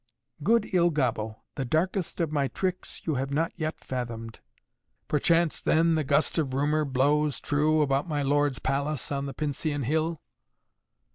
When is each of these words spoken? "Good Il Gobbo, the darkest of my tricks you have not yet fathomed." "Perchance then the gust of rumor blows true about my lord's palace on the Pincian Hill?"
"Good 0.41 0.73
Il 0.73 0.89
Gobbo, 0.89 1.43
the 1.53 1.63
darkest 1.63 2.19
of 2.19 2.31
my 2.31 2.47
tricks 2.47 3.05
you 3.05 3.13
have 3.21 3.29
not 3.29 3.51
yet 3.53 3.79
fathomed." 3.79 4.39
"Perchance 5.07 5.61
then 5.61 5.93
the 5.93 6.03
gust 6.03 6.39
of 6.39 6.55
rumor 6.55 6.85
blows 6.85 7.39
true 7.39 7.83
about 7.83 8.09
my 8.09 8.23
lord's 8.23 8.57
palace 8.57 9.11
on 9.11 9.27
the 9.27 9.33
Pincian 9.35 9.83
Hill?" 9.83 10.19